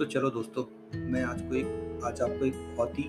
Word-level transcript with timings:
तो 0.00 0.04
चलो 0.06 0.28
दोस्तों, 0.30 0.62
मैं 0.96 1.22
आज 1.22 1.40
को 1.40 1.54
एक, 1.54 2.00
आज 2.04 2.20
आपको 2.20 2.44
एक 2.44 2.54
बहुत 2.76 2.98
ही 2.98 3.02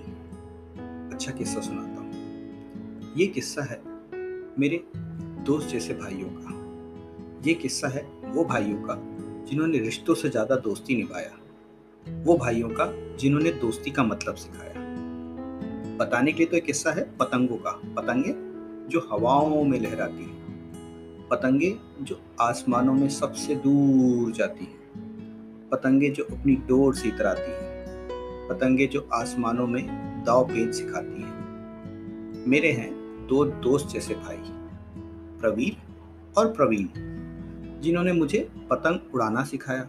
अच्छा 1.13 1.31
किस्सा 1.31 1.61
सुनाता 1.61 2.01
हूँ। 2.01 3.13
ये 3.17 3.27
किस्सा 3.27 3.63
है 3.63 3.79
मेरे 4.59 4.83
दोस्त 5.45 5.69
जैसे 5.69 5.93
भाइयों 5.93 6.29
का। 6.31 7.43
ये 7.47 7.53
किस्सा 7.53 7.87
है 7.87 8.03
वो 8.25 8.43
भाइयों 8.43 8.81
का 8.81 8.95
जिन्होंने 9.49 9.79
रिश्तों 9.79 10.15
से 10.15 10.29
ज़्यादा 10.29 10.55
दोस्ती 10.55 10.95
निभाया। 10.95 11.31
वो 12.23 12.37
भाइयों 12.37 12.69
का 12.69 12.91
जिन्होंने 13.17 13.51
दोस्ती 13.51 13.91
का 13.91 14.03
मतलब 14.03 14.35
सिखाया। 14.35 14.73
बताने 15.97 16.31
के 16.31 16.37
लिए 16.37 16.47
तो 16.47 16.57
एक 16.57 16.65
किस्सा 16.65 16.91
है 16.91 17.09
पतंगों 17.17 17.57
का। 17.57 17.71
पतंगे 17.95 18.35
जो 18.89 19.07
हवाओं 19.11 19.63
में 19.63 19.79
लहराती 19.79 20.23
हैं। 20.23 21.27
पतंगे 21.31 21.75
जो 22.01 22.21
आसमानों 22.41 22.93
में 22.93 23.09
सबसे 23.09 23.55
दूर 23.55 24.31
जाती 24.31 24.65
हैं। 24.65 24.80
पतंगे 25.71 26.09
जो 26.09 26.23
अपनी 26.23 26.55
डोर 26.67 26.95
से 26.95 27.07
इतराती 27.07 27.51
हैं, 27.51 28.47
पतंगे 28.49 28.87
जो 28.87 29.07
आसमानों 29.13 29.67
में 29.67 29.85
दाव 30.25 30.45
पेच 30.45 30.73
सिखाती 30.75 31.21
हैं। 31.21 32.45
मेरे 32.47 32.71
हैं 32.71 32.91
दो 33.27 33.45
दोस्त 33.45 33.87
जैसे 33.87 34.15
भाई, 34.15 34.37
प्रवीर 35.41 35.77
और 36.37 36.51
प्रवीण, 36.53 36.87
जिन्होंने 37.81 38.13
मुझे 38.13 38.49
पतंग 38.69 39.13
उड़ाना 39.15 39.43
सिखाया, 39.43 39.87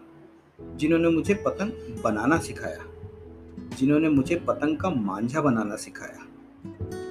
जिन्होंने 0.77 1.09
मुझे 1.09 1.35
पतंग 1.35 2.03
बनाना 2.05 2.39
सिखाया, 2.39 2.85
जिन्होंने 3.79 4.09
मुझे 4.09 4.37
पतंग 4.49 4.77
का 4.77 4.91
मांझा 4.91 5.41
बनाना 5.41 5.77
सिखाया, 5.77 6.27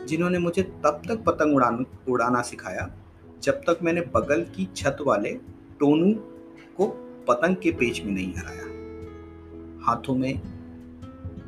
जिन्होंने 0.05 0.39
मुझे 0.39 0.63
तब 0.63 1.02
तक 1.08 1.23
पतंग 1.23 1.55
उड़ाना 1.55 1.83
उड़ाना 2.09 2.41
सिखाया, 2.41 2.89
जब 3.44 3.61
तक 3.61 3.80
मैंने 3.83 4.02
बगल 4.02 4.44
की 4.55 4.67
छत 4.75 4.97
वाले 5.02 5.31
टोनू 5.80 6.13
को 6.77 6.88
पतंग 7.31 7.55
के 7.55 7.72
पेच 7.72 8.02
में 8.02 8.11
नहीं 8.14 8.33
हराया। 8.36 8.66
हाथों 9.86 10.16
में, 10.16 10.42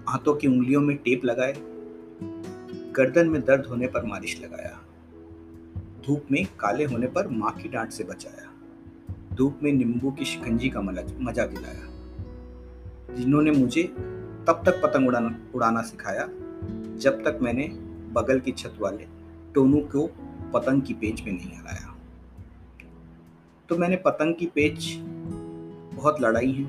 हाथों 0.08 0.36
की 0.36 0.48
उंगलियों 0.48 0.82
में 0.82 0.96
टेप 0.98 1.26
लगाए, 1.26 1.54
गर्दन 2.96 3.30
में 3.30 3.42
दर्द 3.42 3.66
होने 3.66 3.88
पर 3.88 4.06
मालिश 4.06 4.40
लगाया, 4.42 4.80
धूप 6.06 6.26
में 6.32 6.46
काले 6.60 6.86
होने 6.86 7.08
पर 7.08 7.28
माँ 7.30 7.52
की 7.54 7.70
डांट 7.70 7.92
से 7.92 8.04
बचाया, 8.04 8.50
धूप 9.34 9.60
में 9.64 9.72
नींबू 9.74 10.12
की 10.12 10.26
शिकंजी 10.26 10.70
का 10.70 10.82
मज़ा 10.82 11.46
दिलाया। 11.46 13.16
जिन्होंने 13.16 13.52
मुझे 13.52 13.84
तब 14.48 14.62
तक 14.66 14.82
पतंग 14.84 15.08
उड़ाना 15.08 15.38
उड़ाना 15.56 15.82
सिखाया, 15.82 16.28
जब 16.98 17.24
तक 17.26 17.40
मैंने 17.42 17.68
बगल 18.14 18.40
की 18.40 18.52
छत 18.52 18.78
वाले 18.80 19.08
टोनू 19.56 19.80
को 19.96 20.08
पतंग 20.54 20.82
की 20.82 20.94
पेच 20.94 21.22
में 21.22 21.32
नहीं 21.34 21.52
हराया। 21.52 21.96
तो 23.70 23.78
मैंने 23.78 23.96
पतंग 23.96 24.36
की 24.36 24.46
पेच 24.46 24.96
बहुत 26.04 26.22
लड़ाई 26.22 26.52
है। 26.52 26.64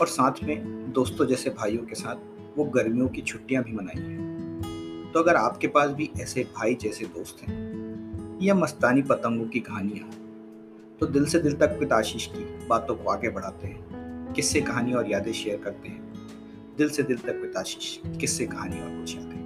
और 0.00 0.06
साथ 0.06 0.42
में 0.44 0.92
दोस्तों 0.92 1.26
जैसे 1.26 1.50
भाइयों 1.50 1.84
के 1.86 1.94
साथ 1.94 2.16
वो 2.58 2.64
गर्मियों 2.74 3.08
की 3.08 3.22
छुट्टियाँ 3.22 3.62
भी 3.64 3.72
मनाई 3.72 4.02
हैं। 4.02 5.10
तो 5.14 5.20
अगर 5.20 5.36
आपके 5.36 5.68
पास 5.68 5.90
भी 5.90 6.10
ऐसे 6.20 6.44
भाई 6.56 6.74
जैसे 6.74 7.04
दोस्त 7.06 7.42
हैं 7.42 8.38
या 8.42 8.54
मस्तानी 8.54 9.02
पतंगों 9.02 9.46
की 9.46 9.60
कहानियाँ 9.60 10.10
तो 11.00 11.06
दिल 11.06 11.26
से 11.26 11.38
दिल 11.38 11.56
तक 11.56 11.78
कुछ 11.78 11.92
आशीष 11.92 12.26
की 12.26 12.44
बातों 12.68 12.96
को 12.96 13.10
आगे 13.10 13.28
बढ़ाते 13.30 13.66
हैं, 13.66 14.32
किससे 14.32 14.60
कहानी 14.60 14.92
और 14.92 15.10
यादें 15.10 15.32
शेयर 15.32 15.60
करते 15.64 15.88
हैं। 15.88 16.76
दिल 16.78 16.88
से 16.88 17.02
दिल 17.02 17.18
तक 17.18 17.40
कुछ 17.40 17.56
आशीष, 17.56 17.96
किस्से 18.20 18.46
कहानी 18.46 18.80
और 18.80 19.00
कुछ 19.00 19.16
यादें। 19.16 19.39